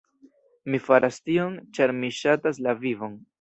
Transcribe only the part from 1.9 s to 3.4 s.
mi ŝatas la vivon!